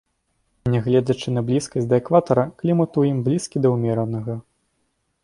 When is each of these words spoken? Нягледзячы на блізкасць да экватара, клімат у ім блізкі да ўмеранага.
Нягледзячы 0.75 1.33
на 1.35 1.43
блізкасць 1.49 1.89
да 1.91 1.95
экватара, 2.03 2.45
клімат 2.63 2.91
у 3.03 3.05
ім 3.11 3.21
блізкі 3.29 3.57
да 3.67 3.73
ўмеранага. 3.75 4.33